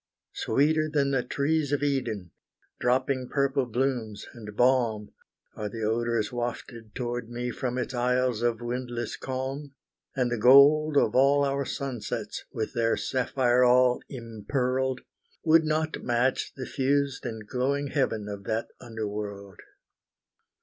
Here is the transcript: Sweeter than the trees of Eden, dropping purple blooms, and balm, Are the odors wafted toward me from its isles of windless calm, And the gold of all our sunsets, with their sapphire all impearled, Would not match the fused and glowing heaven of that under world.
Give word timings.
Sweeter 0.33 0.89
than 0.91 1.11
the 1.11 1.21
trees 1.21 1.71
of 1.71 1.83
Eden, 1.83 2.31
dropping 2.79 3.29
purple 3.29 3.67
blooms, 3.67 4.25
and 4.33 4.55
balm, 4.57 5.11
Are 5.55 5.69
the 5.69 5.83
odors 5.83 6.31
wafted 6.31 6.95
toward 6.95 7.29
me 7.29 7.51
from 7.51 7.77
its 7.77 7.93
isles 7.93 8.41
of 8.41 8.61
windless 8.61 9.15
calm, 9.15 9.75
And 10.15 10.31
the 10.31 10.39
gold 10.39 10.97
of 10.97 11.15
all 11.15 11.45
our 11.45 11.65
sunsets, 11.65 12.45
with 12.51 12.73
their 12.73 12.97
sapphire 12.97 13.63
all 13.63 14.01
impearled, 14.09 15.01
Would 15.43 15.65
not 15.65 16.01
match 16.01 16.53
the 16.55 16.65
fused 16.65 17.23
and 17.23 17.45
glowing 17.45 17.89
heaven 17.89 18.27
of 18.27 18.45
that 18.45 18.69
under 18.79 19.07
world. 19.07 19.59